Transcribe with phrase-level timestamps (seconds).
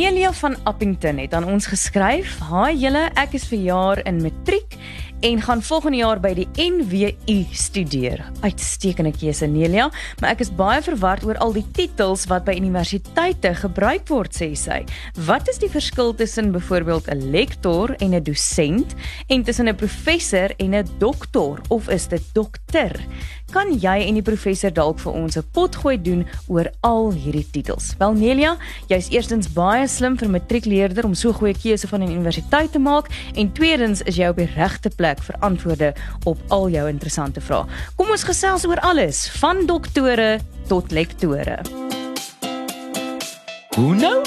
[0.00, 4.72] Nelia van Appington het aan ons geskryf: "Haai julle, ek is verjaar in matriek
[5.20, 8.22] en gaan volgende jaar by die NWU studeer.
[8.40, 9.90] Uitstekende keuse Nelia,
[10.20, 14.52] maar ek is baie verward oor al die titels wat by universiteite gebruik word, sê
[14.56, 14.80] sy.
[15.26, 18.94] Wat is die verskil tussen byvoorbeeld 'n lektor en 'n dosent
[19.28, 22.96] en tussen 'n professor en 'n doktor of is dit dokter?
[23.50, 27.94] Kan jy en die professor dalk vir ons 'n potgooi doen oor al hierdie titels?
[27.98, 32.10] Wel Nelia, jy's eerstens baie slim vir 'n matriekleerder om so goeie keuse van 'n
[32.10, 35.92] universiteit te maak en tweedens is jy op die regte plek plek vir antwoorde
[36.24, 37.66] op al jou interessante vrae.
[37.96, 40.38] Kom ons gesels oor alles, van doktore
[40.68, 41.58] tot lektore.
[43.76, 44.22] Hoe nou?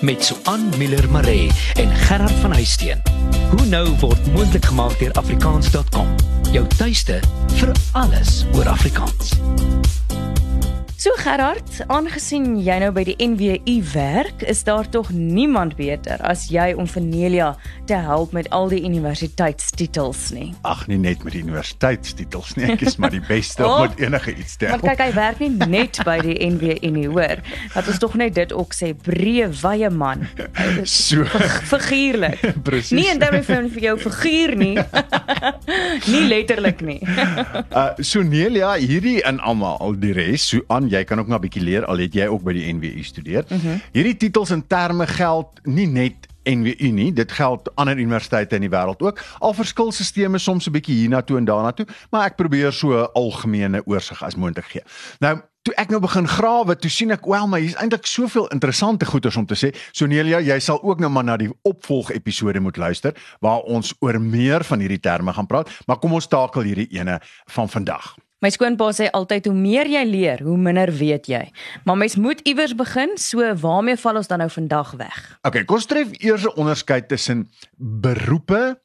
[0.00, 3.02] Met Suan Miller Maree en Gerard van Huisteen.
[3.50, 6.14] Hoe nou word moontlik gemaak deur afrikaans.com.
[6.52, 7.20] Jou tuiste
[7.58, 9.34] vir alles oor Afrikaans.
[10.96, 16.46] So Gerard, aangesien jy nou by die NWU werk, is daar tog niemand beter as
[16.48, 17.50] jy om Venelia
[17.84, 20.46] te help met al die universiteitstitels nie.
[20.64, 24.32] Ag nee net met die universiteitstitels nie, ek is maar die beste oh, met enige
[24.40, 24.86] iets te help.
[24.86, 27.44] Maar kyk, hy werk nie net by die NWU nie, hoor.
[27.74, 30.24] Dat ons tog net dit ook sê, breë wye man.
[30.96, 31.26] So
[31.68, 32.40] figuurlik.
[32.66, 32.96] Presies.
[32.96, 34.74] Nie in terme van vir jou figuur nie.
[36.08, 36.98] nie letterlik nie.
[37.04, 41.38] uh so Nelia, hierdie in almal, al die res, so aan jy kan ook nog
[41.38, 43.44] 'n bietjie leer al het jy ook by die NWU studeer.
[43.48, 43.80] Mm -hmm.
[43.92, 46.14] Hierdie titels in terme geld nie net
[46.46, 49.20] NWU nie, dit geld ander universiteite in die wêreld ook.
[49.38, 53.82] Al verskil stelsels soms 'n bietjie hiernatoe en daarnatoe, maar ek probeer so 'n algemene
[53.86, 54.82] oorsig as moontlik gee.
[55.18, 59.04] Nou Toe ek nou begin grawe, toe sien ek wel maar hier's eintlik soveel interessante
[59.04, 59.72] goeters om te sê.
[59.90, 64.20] Sonelia, jy sal ook nou maar na die opvolg episode moet luister waar ons oor
[64.20, 67.18] meer van hierdie terme gaan praat, maar kom ons takel hierdie ene
[67.50, 68.14] van vandag.
[68.46, 71.40] My skoonpa sê altyd hoe meer jy leer, hoe minder weet jy.
[71.82, 75.16] Maar mens moet iewers begin, so waarmee val ons dan nou vandag weg?
[75.42, 78.78] Okay, kom ons tref eers 'n onderskeid tussen beroepe,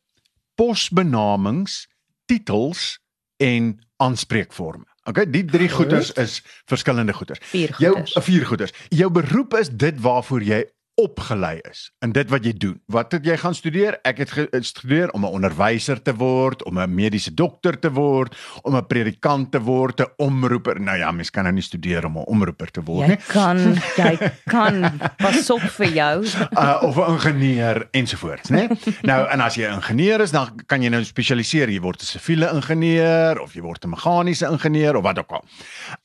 [0.57, 1.85] posbenamings,
[2.25, 2.97] titels
[3.37, 4.85] en aanspreekvorme.
[5.05, 7.39] Okay, die drie goeders is verskillende goeders.
[7.53, 8.13] Vier goeders.
[8.13, 8.73] Jou vier goeders.
[8.89, 10.65] Jou beroep is dit waarvoor jy
[11.01, 12.77] opgelei is in dit wat jy doen.
[12.91, 13.97] Wat het jy gaan studeer?
[14.07, 18.75] Ek het gestudeer om 'n onderwyser te word, om 'n mediese dokter te word, om
[18.75, 20.79] 'n predikant te word, 'n omroeper.
[20.79, 23.17] Nou ja, mens kan nou nie studeer om 'n omroeper te word nie.
[23.17, 23.57] Jy kan,
[23.97, 26.25] jy kan pas op vir jou.
[26.51, 28.67] Uh, of 'n ingenieur ensovoorts, né?
[29.01, 31.69] nou, en as jy 'n ingenieur is, dan kan jy nou spesialiseer.
[31.69, 35.45] Jy word 'n siviele ingenieur of jy word 'n meganiese ingenieur of wat ook al.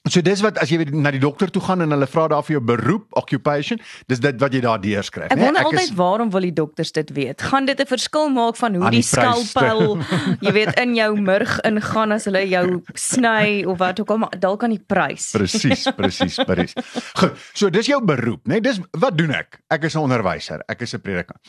[0.07, 2.57] So dis wat as jy na die dokter toe gaan en hulle vra daar vir
[2.57, 3.81] jou beroep, occupation,
[4.11, 5.35] dis dit wat jy daar deurskryf, né?
[5.35, 7.43] Ek wonder altyd is, waarom wil die dokters dit weet?
[7.43, 9.99] Gaan dit 'n verskil maak van hoe die, die skalpel,
[10.47, 14.39] jy weet, in jou murg ingaan as hulle jou sny of wat ook al, maar
[14.39, 15.31] dalk aan die prys.
[15.35, 17.03] Presies, presies, presies.
[17.19, 18.61] Goed, so dis jou beroep, né?
[18.63, 19.61] Dis wat doen ek?
[19.71, 21.41] Ek is 'n onderwyser, ek is 'n predikant.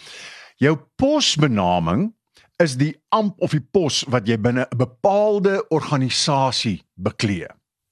[0.58, 2.14] Jou posbenaming
[2.58, 7.48] is die amp of die pos wat jy binne 'n bepaalde organisasie beklee.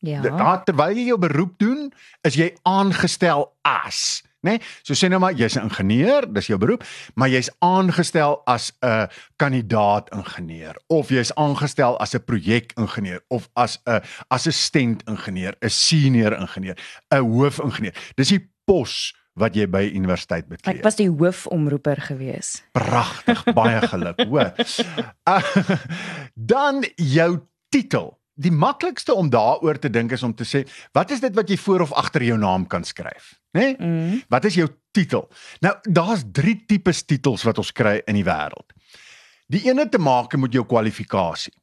[0.06, 0.22] Ja.
[0.22, 1.90] Daar terwyl jy jou beroep doen,
[2.22, 4.56] is jy aangestel as nê?
[4.58, 4.62] Nee?
[4.86, 6.84] So sê nou maar jy's 'n ingenieur, dis jou beroep,
[7.16, 13.80] maar jy's aangestel as 'n kandidaat ingenieur of jy's aangestel as 'n projekingenieur of as
[13.86, 16.78] 'n assistent ingenieur, 'n senior ingenieur,
[17.12, 17.96] 'n hoofingenieur.
[18.16, 20.78] Dis die pos wat jy by universiteit bekleed.
[20.78, 22.64] Ek was die hoofomroeper gewees.
[22.72, 24.54] Pragtig, baie geluk, hoor.
[25.28, 25.44] Uh,
[26.54, 28.18] dan jou titel.
[28.36, 31.58] Die maklikste om daaroor te dink is om te sê, wat is dit wat jy
[31.58, 33.34] voor of agter jou naam kan skryf?
[33.56, 33.62] Né?
[33.62, 33.76] Nee?
[33.80, 34.24] Mm.
[34.30, 35.30] Wat is jou titel?
[35.64, 38.76] Nou, daar's drie tipes titels wat ons kry in die wêreld.
[39.48, 41.54] Die ene te maak met jou kwalifikasie.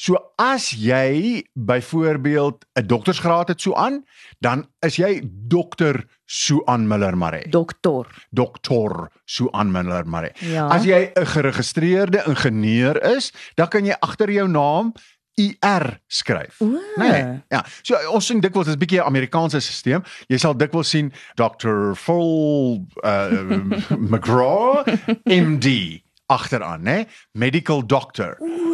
[0.00, 4.04] So as jy byvoorbeeld 'n doktorsgraad het so aan,
[4.38, 7.48] dan is jy dokter Suan Miller Maree.
[7.48, 8.06] Doktor.
[8.30, 10.32] Doktor Suan Miller Maree.
[10.38, 10.66] Ja.
[10.68, 14.92] As jy 'n geregistreerde ingenieur is, dan kan jy agter jou naam
[15.40, 16.60] IR skryf.
[17.00, 17.40] Nee.
[17.52, 17.64] Ja.
[17.82, 20.04] So ons sien dikwels dis 'n bietjie 'n Amerikaanse stelsel.
[20.28, 21.94] Jy sal dikwels sien Dr.
[21.94, 23.60] Full uh
[24.12, 24.84] McGraw
[25.24, 27.06] MD agteraan, né?
[27.32, 28.36] Medical doctor.
[28.40, 28.69] Ooh.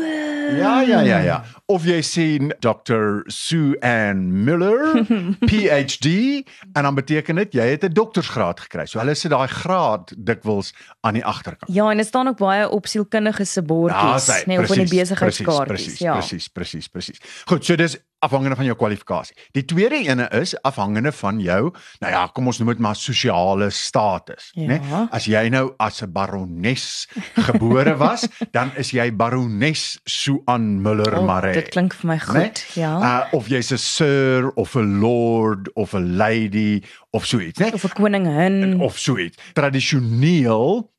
[0.55, 1.45] Ja, ja, ja, ja.
[1.67, 3.23] Of jy sien Dr.
[3.27, 5.05] Sue Ann Miller,
[5.49, 6.07] PhD,
[6.73, 8.87] en dan beteken dit jy het 'n doktorsgraad gekry.
[8.87, 11.73] So hulle sit daai graad dikwels aan die agterkant.
[11.73, 14.99] Ja, en dit staan ook baie op sielkundige se bordjies, ja, nee, op in die
[14.99, 15.99] besigheidskaartjies.
[15.99, 17.19] Ja, presies, presies, presies.
[17.45, 19.37] Goed, so dis afhangende van jou kwalifikasie.
[19.53, 23.71] Die tweede ene is afhangende van jou, nou ja, kom ons noem dit maar sosiale
[23.71, 24.67] status, Ja.
[24.67, 25.09] né?
[25.11, 28.27] As jy nou as 'n barones gebore was,
[28.57, 31.53] dan is jy barones Suan Müller Oh, Maree.
[31.53, 32.35] dit klink vir my goed.
[32.35, 32.53] né?
[32.75, 32.93] Ja.
[33.01, 36.83] Uh, of jy's 'n sir of 'n lord of 'n lady
[37.13, 37.71] of so iets, né?
[37.73, 38.81] of 'n koningin.
[38.81, 39.37] Of so iets.
[39.53, 40.93] Tradisioneel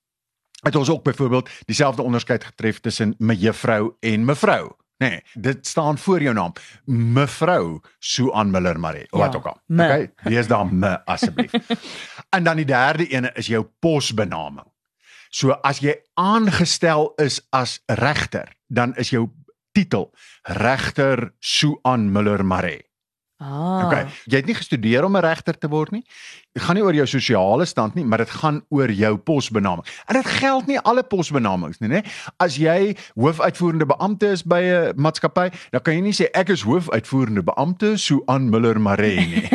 [0.63, 4.71] het ons ook byvoorbeeld dieselfde onderskeid getref tussen mevrou en mevrou.
[4.97, 6.53] Nee, dit staan voor jou naam.
[6.85, 9.59] Mevrou Suan Miller Maree, of Ja, wat ook al.
[9.65, 9.83] me.
[9.83, 11.51] Okay, lees dan me asseblief.
[12.35, 14.65] en dan die derde ene is jou posbenaming.
[15.29, 19.27] So as jy aangestel is as regter, dan is jou
[19.71, 20.09] titel
[20.43, 22.86] regter Suan Miller Maree.
[23.37, 23.85] Ah.
[23.85, 24.05] Okay.
[24.25, 26.03] Jy het nie gestudeer om 'n regter te word nie.
[26.53, 29.85] Dit gaan nie oor jou sosiale stand nie, maar dit gaan oor jou posbenaming.
[30.07, 32.03] En dit geld nie alle posbenamings nie, né?
[32.37, 36.63] As jy hoofuitvoerende beampte is by 'n maatskappy, dan kan jy nie sê ek is
[36.63, 39.49] hoofuitvoerende beampte Suan Müller Maree nie.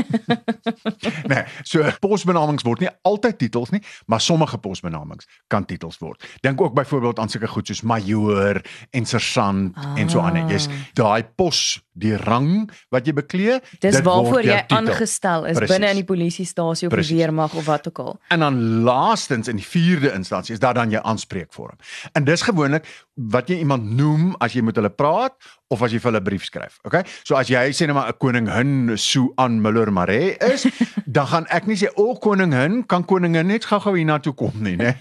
[1.30, 6.22] nee, so posbenamings word nie altyd titels nie, maar sommige posbenamings kan titels word.
[6.40, 9.98] Dink ook byvoorbeeld aan sulke goed soos majoor en sersant ah.
[9.98, 10.48] en so aan.
[10.48, 16.00] Jy's daai pos, die rang wat jy beklee, Dis waarvoor jy aangestel is binne in
[16.02, 17.16] die polisiestasie of die Precies.
[17.16, 18.18] weermag of wat ook al.
[18.28, 21.76] En dan laastens in die vierde instansie is daar dan jou aanspreekvorm.
[22.12, 25.36] En dis gewoonlik wat jy iemand noem as jy met hulle praat
[25.72, 26.78] of as jy vir hulle 'n brief skryf.
[26.84, 27.04] Okay?
[27.24, 30.66] So as jy sê net maar 'n koningin Suan Müller Maree is,
[31.06, 34.76] dan gaan ek nie sê o oh, koningin, kan koningin net gou-gou hiernatoe kom nie,
[34.76, 34.96] né?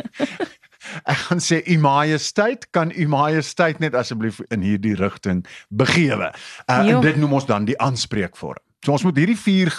[1.04, 6.32] Ek gaan sê u majesteit, kan u majesteit net asseblief in hierdie rigting begewe.
[6.70, 6.96] Uh, Jo.
[6.98, 8.62] en dit noem ons dan die aanspreekvorm.
[8.86, 9.70] So ons moet hierdie vier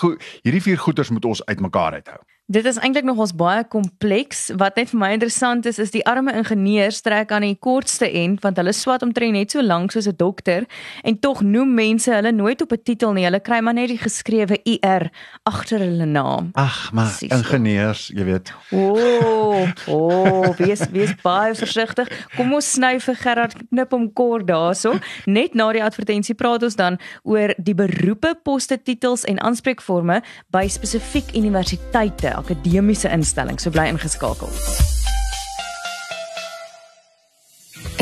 [0.42, 2.20] hierdie vier goeters moet ons uitmekaar uithou.
[2.50, 4.50] Dit is eintlik nog ons baie kompleks.
[4.58, 8.42] Wat net vir my interessant is, is die arme ingenieurs trek aan die kortste end
[8.42, 10.66] want hulle swat omtrent net so lank soos 'n dokter
[11.04, 13.24] en tog noem mense hulle nooit op 'n titel nie.
[13.24, 15.10] Hulle kry maar net die geskrewe IR
[15.42, 16.50] agter hulle naam.
[16.54, 17.26] Ag, maar so.
[17.26, 18.52] ingenieurs, jy weet.
[18.70, 22.08] O, oh, o, oh, wees wees baie versigtig.
[22.36, 24.98] Kom ons sny vir Gerard knip hom kort daarso.
[25.26, 30.66] Net na die advertensie praat ons dan oor die beroepe, poste, titels en aanspreekforme by
[30.68, 33.62] spesifiek universiteite, akademiese instellings.
[33.62, 34.50] So bly ingeskakel.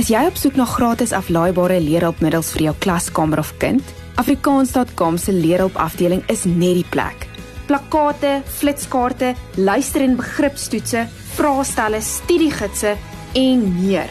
[0.00, 3.84] Is jy op soek na gratis aflaaibare leerhulpmiddels vir jou klaskamer of kind?
[4.20, 7.26] Afrikaans.com se leerhulpafdeling is net die plek.
[7.68, 11.06] Plakkate, flitskaarte, luister- en begripstoetse,
[11.36, 12.96] vraestelle, studiegidse
[13.34, 14.08] en meer.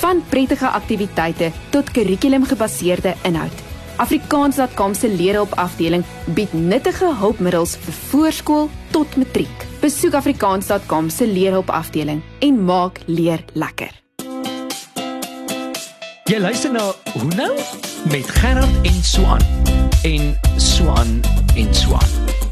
[0.00, 3.65] Van prettige aktiwiteite tot kurrikulumgebaseerde inhoud.
[3.96, 6.04] Afrikaans.com se leerhulpafdeling
[6.36, 9.66] bied nuttige hulpmiddels vir voorskool tot matriek.
[9.80, 13.92] Besoek afrikaans.com se leerhulpafdeling en maak leer lekker.
[16.26, 16.82] Jy luister na
[17.14, 17.52] Hoe nou
[18.10, 19.40] met Gerard en Swan
[20.02, 21.20] en Swan
[21.54, 22.45] en Swan.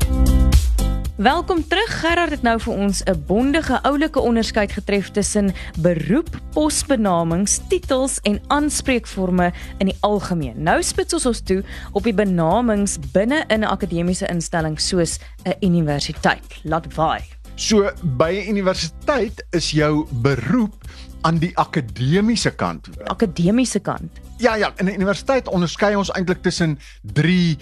[1.17, 2.01] Welkom terug.
[2.01, 8.41] Gerard het nou vir ons 'n bondige oulike onderskeid getref tussen beroep, posbenamings, titels en
[8.47, 10.63] aanspreekforme in die algemeen.
[10.63, 11.63] Nou spits ons ons toe
[11.93, 16.61] op die benamings binne in 'n akademiese instelling soos 'n universiteit.
[16.63, 17.23] Laat vaai.
[17.55, 20.75] So by 'n universiteit is jou beroep
[21.21, 22.89] aan die akademiese kant.
[23.05, 24.11] Akademiese kant.
[24.39, 27.59] Ja ja, in 'n universiteit onderskei ons eintlik tussen 3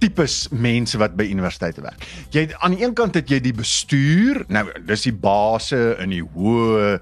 [0.00, 2.02] tipes mense wat by universiteite werk.
[2.34, 6.22] Jy aan die een kant het jy die bestuur, nou dis die base in die
[6.24, 6.94] hoë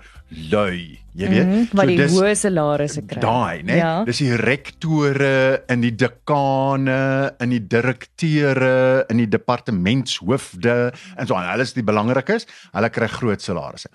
[0.50, 1.46] lui, jy weet.
[1.48, 3.20] Mm, wat die dis- hoë salarisse kry.
[3.22, 3.78] Daai, né?
[3.80, 3.92] Ja.
[4.04, 6.98] Dis die rektore in die dekane,
[7.40, 10.76] in die direkteure, in die departementshoofde
[11.16, 11.48] en so aan.
[11.52, 12.46] Hulle is die belangrikes.
[12.74, 13.88] Hulle kry groot salarisse.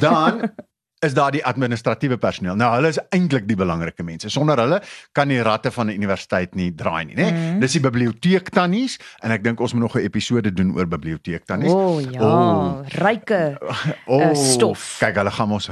[0.00, 0.42] Dan
[1.00, 2.56] is daar die administratiewe personeel.
[2.56, 4.28] Nou hulle is eintlik die belangrike mense.
[4.30, 4.80] Sonder hulle
[5.16, 7.30] kan die ratte van 'n universiteit nie draai nie, né?
[7.30, 7.60] Mm.
[7.60, 11.70] Dis die biblioteektannies en ek dink ons moet nog 'n episode doen oor biblioteektannies.
[11.70, 12.82] O oh, ja, Oh.
[12.88, 13.58] ryke.
[14.06, 14.96] Oh, eh, stof.
[15.00, 15.68] Kyk, hulle gaan ons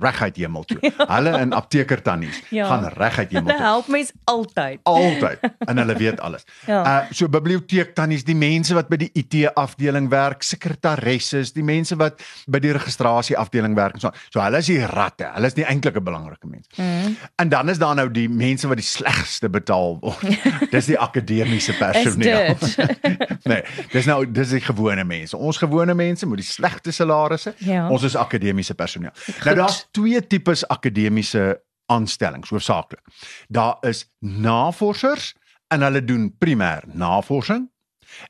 [0.00, 0.78] reguit hemel toe.
[1.16, 2.66] Hulle in aptekertannies Ja.
[2.66, 3.66] gaan reguit hemel Hulle toe.
[3.66, 4.78] help mens altyd.
[4.82, 6.44] Altyd en hulle weet alles.
[6.66, 6.82] Ja.
[6.84, 12.20] Uh so biblioteektannies, die mense wat by die IT afdeling werk, sekretaresses, die mense wat
[12.48, 14.10] by die registrasie afdeling werk en so.
[14.30, 15.28] So hulle is die ratte.
[15.34, 16.70] Hulle is die eintlike belangrike mense.
[16.76, 17.16] Mm.
[17.42, 20.22] En dan is daar nou die mense wat die slegste betaal word.
[20.74, 22.54] dis die akademiese personeel.
[22.60, 23.00] dit?
[23.50, 23.62] nee,
[23.92, 25.36] dis nou dis die gewone mense.
[25.36, 27.54] Ons gewone mense met die slegte salarisse.
[27.66, 27.88] Ja.
[27.90, 29.14] Ons is akademiese personeel.
[29.44, 31.58] Nou daar's twee tipes akademiese
[31.90, 33.02] aanstellings hoofsaaklik.
[33.48, 35.32] Daar is navorsers
[35.68, 37.68] en hulle doen primêr navorsing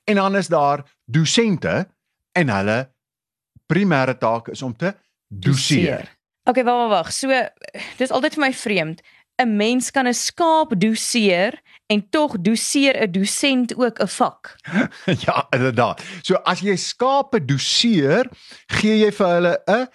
[0.04, 1.88] en dan is daar dosente
[2.32, 2.78] en hulle
[3.70, 4.94] primêre taak is om te
[5.28, 6.08] doseer.
[6.50, 7.12] Okay, wag wag wag.
[7.14, 7.30] So
[8.00, 9.02] dis altyd vir my vreemd.
[9.40, 11.54] 'n mens kan 'n skaap doseer
[11.86, 14.56] en tog doseer 'n dosent ook 'n vak.
[15.26, 16.02] ja, inderdaad.
[16.22, 18.28] So as jy skape doseer,
[18.66, 19.86] gee jy vir hulle 'n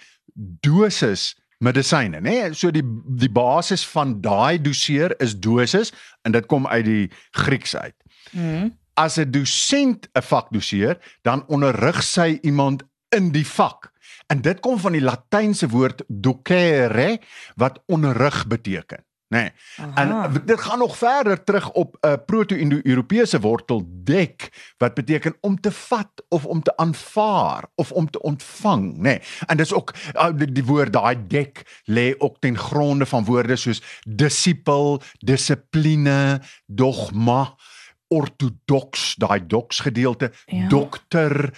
[0.61, 2.29] dosis medisyne, né?
[2.29, 2.53] Nee?
[2.53, 2.85] So die
[3.17, 5.91] die basis van daai doseer is dosis
[6.23, 7.95] en dit kom uit die Grieks uit.
[8.31, 8.71] Mhm.
[8.95, 13.91] As 'n dosent 'n vak doseer, dan onderrig sy iemand in die vak.
[14.27, 17.19] En dit kom van die Latynse woord docere
[17.55, 19.39] wat onderrig beteken, nê.
[19.39, 19.51] Nee.
[19.77, 20.25] Aha.
[20.25, 25.59] En dit gaan nog verder terug op 'n uh, proto-indo-Europese wortel dek wat beteken om
[25.59, 29.01] te vat of om te aanvaar of om te ontvang, nê.
[29.01, 29.21] Nee.
[29.45, 33.55] En dis ook uh, die, die woord daai dek lê ook ten gronde van woorde
[33.55, 37.55] soos disipel, dissipline, dogma,
[38.07, 40.57] ortodoks, daai doks gedeelte, Ja.
[40.57, 40.67] ja.
[40.67, 41.53] dokter,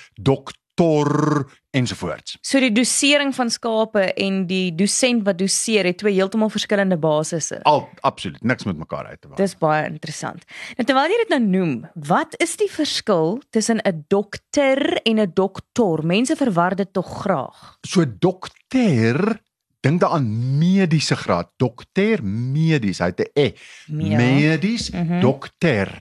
[0.77, 2.37] doktor ensovoorts.
[2.41, 7.59] So die dosering van skape en die dosent wat doseer het twee heeltemal verskillende basisse.
[7.69, 9.37] Al absoluut niks met mekaar uit te waag.
[9.37, 10.45] Dis baie interessant.
[10.77, 11.73] Nou terwyl jy dit nou noem,
[12.07, 16.05] wat is die verskil tussen 'n dokter en 'n doktor?
[16.05, 17.77] Mense verwar dit tog graag.
[17.87, 19.39] So dokter
[19.81, 23.51] dink daaraan mediese graad, dokter medies, hy het 'n e.
[23.87, 24.17] Ja.
[24.17, 25.21] Medies, Mhm.
[25.21, 25.99] dokter.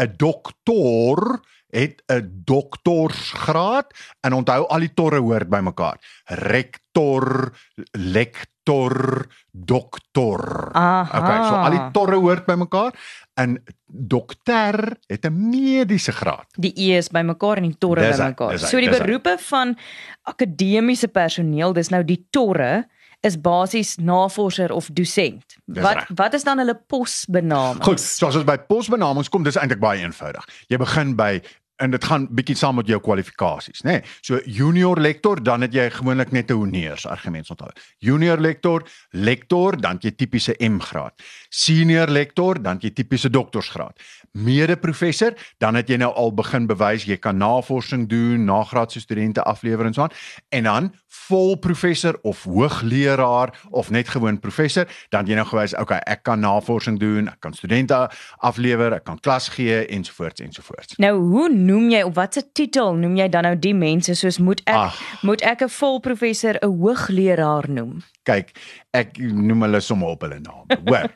[0.00, 5.98] 'n Doktor het 'n doktorsgraad en onthou al die torre hoort by mekaar.
[6.24, 7.52] Rektor,
[7.92, 10.70] lektor, doktor.
[10.72, 11.18] Aha.
[11.18, 12.92] Okay, so al die torre hoort by mekaar
[13.34, 16.46] en dokter het 'n mediese graad.
[16.56, 18.50] Die E is bymekaar en die torre hy, bymekaar.
[18.50, 19.76] dis hy, So die beroepe van
[20.22, 22.88] akademiese personeel, dis nou die torre
[23.26, 25.56] is basies navorser of dosent.
[25.66, 26.10] Dis Wat reg.
[26.14, 27.84] wat is dan hulle posbenamings?
[27.84, 30.44] Goed, so as ons by posbenamings kom, dis eintlik baie eenvoudig.
[30.70, 31.40] Jy begin by
[31.78, 33.98] en dit gaan bietjie saam met jou kwalifikasies, nê?
[33.98, 34.02] Nee?
[34.24, 37.70] So junior lektor, dan het jy gewoonlik net 'n honneurs argument onthou.
[37.98, 41.14] Junior lektor, lektor, dan jy tipiese M graad.
[41.48, 43.98] Senior lektor, dan jy tipiese doktorsgraad.
[44.32, 49.42] Mede professor, dan het jy nou al begin bewys jy kan navorsing doen, nagraadse studente
[49.42, 50.10] aflewer en so aan.
[50.48, 50.92] En dan
[51.28, 56.40] vol professor of hoogleraar of net gewoon professor, dan jy nou gewys, okay, ek kan
[56.40, 58.10] navorsing doen, ek kan studente
[58.44, 60.96] aflewer, ek kan klas gee ensovoorts ensovoorts.
[60.96, 64.62] Nou, hoe noem jy op watter titel noem jy dan nou die mense soos moet
[64.64, 65.00] ek Ag.
[65.22, 68.02] moet ek 'n volprofessor 'n hoogleraar noem?
[68.28, 68.50] Kyk,
[68.92, 70.76] ek noem hulle sommer op hulle name.
[70.84, 71.08] Hoor.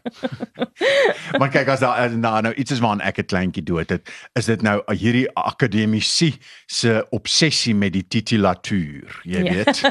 [1.40, 4.47] maar kyk as daar nou, nou iets is waaraan ek 'n kleintjie dood het, is
[4.49, 6.33] dit nou hierdie akademisie
[6.66, 9.52] se obsessie met die titulatuur, jy Ja.
[9.52, 9.83] weet.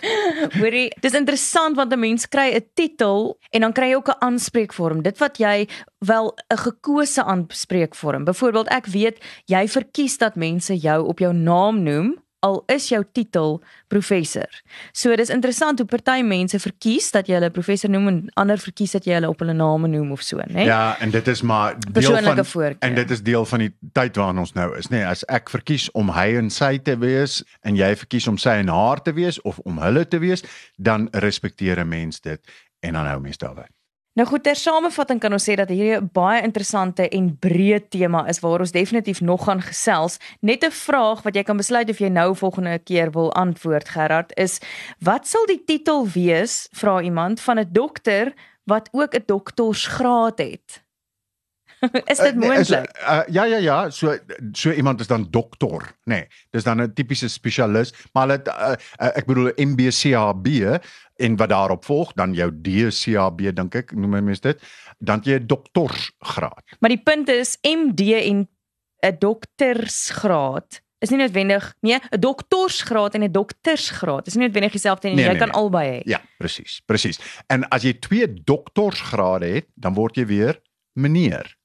[0.60, 4.20] Hoorie, dis interessant want 'n mens kry 'n titel en dan kry jy ook 'n
[4.24, 5.02] aanspreekvorm.
[5.02, 5.66] Dit wat jy
[5.98, 8.24] wel 'n gekose aanspreekvorm.
[8.24, 13.00] Byvoorbeeld, ek weet jy verkies dat mense jou op jou naam noem al is jou
[13.12, 13.58] titel
[13.90, 14.46] professor.
[14.92, 18.94] So dis interessant hoe party mense verkies dat jy hulle professor noem en ander verkies
[18.94, 20.66] dat jy hulle op hulle name noem of so, né?
[20.68, 22.76] Ja, en dit is maar deel van voorkeur.
[22.78, 24.98] en dit is deel van die tyd waarin ons nou is, nê.
[24.98, 28.58] Nee, as ek verkies om hy en sy te wees en jy verkies om sy
[28.62, 30.44] en haar te wees of om hulle te wees,
[30.76, 32.40] dan respekteer 'n mens dit
[32.80, 33.66] en dan hou mens daarby.
[34.18, 38.26] Nou goed, ter samevatting kan ons sê dat hierdie 'n baie interessante en breë tema
[38.26, 40.18] is waar ons definitief nog gaan gesels.
[40.40, 44.32] Net 'n vraag wat jy kan besluit of jy nou volgende keer wil antwoord Gerard
[44.36, 44.60] is:
[44.98, 48.34] Wat sal die titel wees, vra iemand van 'n dokter
[48.64, 50.87] wat ook 'n doktorsgraad het?
[52.12, 52.90] is dit Uh, nee, moontlik?
[53.02, 54.16] uh, ja ja ja, so
[54.52, 56.14] so iemand is dan dokter, nê.
[56.14, 60.46] Nee, dis dan 'n tipiese spesialis, maar hulle uh, uh, ek bedoel 'n MBCHB
[61.18, 64.60] en wat daarop volg, dan jou DCHB dink ek, noem my mens dit,
[64.98, 66.62] dan jy 'n doktorsgraad.
[66.80, 68.48] Maar die punt is MD en
[69.02, 75.08] 'n doktersgraad is nie noodwendig nee, 'n doktorsgraad en 'n doktersgraad is nie noodwendig dieselfde
[75.08, 75.16] nie.
[75.16, 75.56] Nee, jy nee, kan nee.
[75.56, 76.00] albei hê.
[76.04, 77.18] Ja, presies, presies.
[77.46, 80.60] En as jy twee doktorsgrade het, dan word jy weer
[80.92, 81.57] meneer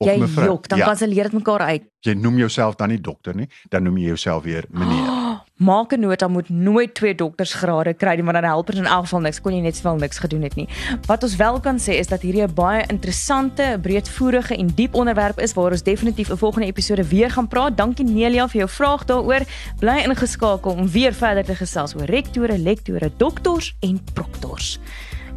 [0.00, 0.46] of Jy mevrou.
[0.46, 1.82] jok, dan ja, kanselleer dit mekaar uit.
[2.06, 5.08] jy noem jouself dan nie dokter nie, dan noem jy jouself weer meneer.
[5.10, 8.86] Oh, maak 'n nota moet nooit twee doktersgrade kry nie, want dan help dit in
[8.86, 9.40] elk geval niks.
[9.40, 10.68] Kon jy net soveel niks gedoen het nie.
[11.06, 15.40] Wat ons wel kan sê is dat hierdie 'n baie interessante, breedvoerige en diep onderwerp
[15.40, 17.76] is waar ons definitief 'n volgende episode weer gaan praat.
[17.76, 19.42] Dankie Nelia vir jou vraag daaroor.
[19.80, 24.78] Bly ingeskakel om weer verder te gesels oor rektore, lektore, doktors en proktors.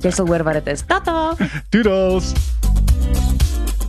[0.02, 0.82] Jy sal hoor wat dit is.
[0.86, 1.34] Tata.
[1.72, 2.34] Doodles.